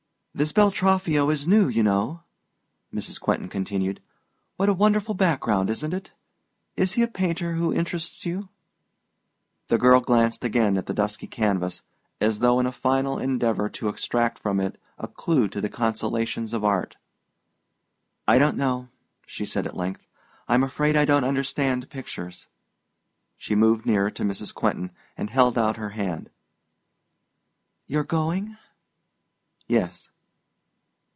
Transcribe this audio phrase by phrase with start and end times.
[0.33, 2.23] "This Beltraffio is new, you know,"
[2.95, 3.19] Mrs.
[3.19, 4.01] Quentin continued.
[4.55, 6.13] "What a wonderful background, isn't it?
[6.77, 8.47] Is he a painter who interests you?"
[9.67, 11.81] The girl glanced again at the dusky canvas,
[12.21, 16.53] as though in a final endeavor to extract from it a clue to the consolations
[16.53, 16.95] of art.
[18.25, 18.87] "I don't know,"
[19.27, 20.07] she said at length;
[20.47, 22.47] "I'm afraid I don't understand pictures."
[23.35, 24.53] She moved nearer to Mrs.
[24.53, 26.29] Quentin and held out her hand.
[27.85, 28.55] "You're going?"
[29.67, 30.07] "Yes."